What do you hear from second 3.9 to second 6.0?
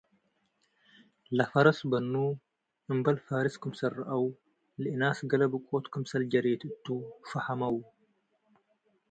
ረአው ለእናስ ገሌ ብቆት